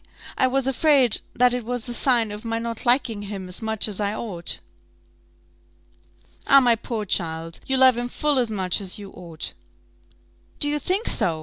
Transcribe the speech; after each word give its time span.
I 0.35 0.47
was 0.47 0.67
afraid 0.67 1.21
that 1.35 1.53
it 1.53 1.63
was 1.63 1.87
a 1.87 1.93
sign 1.93 2.31
of 2.31 2.43
my 2.43 2.57
not 2.57 2.87
liking 2.87 3.21
him 3.21 3.47
as 3.47 3.61
much 3.61 3.87
as 3.87 3.99
I 4.01 4.15
ought." 4.15 4.59
"Ah, 6.47 6.59
my 6.59 6.75
poor 6.75 7.05
child! 7.05 7.59
you 7.67 7.77
love 7.77 7.97
him 7.99 8.09
full 8.09 8.39
as 8.39 8.49
much 8.49 8.81
as 8.81 8.97
you 8.97 9.11
ought." 9.11 9.53
"Do 10.59 10.67
you 10.67 10.79
think 10.79 11.07
so? 11.07 11.39